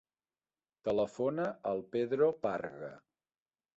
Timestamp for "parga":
2.47-2.91